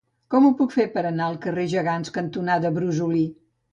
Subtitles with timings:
[0.33, 3.23] Com ho puc fer per anar al carrer Gegants cantonada Brosolí?